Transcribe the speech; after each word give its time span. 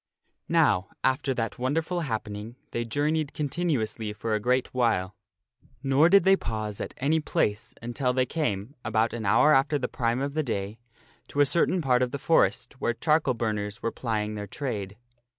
NOW, 0.49 0.87
after 1.03 1.31
that 1.35 1.59
wonderful 1.59 1.99
happening, 1.99 2.55
they 2.71 2.83
journeyed 2.85 3.33
continu 3.35 3.83
ously 3.83 4.13
for 4.13 4.33
a 4.33 4.39
great 4.39 4.73
while. 4.73 5.15
Nor 5.83 6.09
did 6.09 6.23
they 6.23 6.35
pause 6.35 6.81
at 6.81 6.95
any 6.97 7.19
place 7.19 7.75
until 7.83 8.11
they 8.11 8.25
came, 8.25 8.73
about 8.83 9.13
an 9.13 9.27
hour 9.27 9.53
after 9.53 9.77
the 9.77 9.87
prime 9.87 10.19
of 10.19 10.33
the 10.33 10.41
day, 10.41 10.79
to 11.27 11.39
a 11.39 11.45
cer 11.45 11.67
tain 11.67 11.83
part 11.83 12.01
of 12.01 12.09
the 12.09 12.17
forest 12.17 12.81
where 12.81 12.95
charcoal 12.95 13.35
burners 13.35 13.83
were 13.83 13.91
plying 13.91 14.33
their 14.33 14.47
trade. 14.47 14.97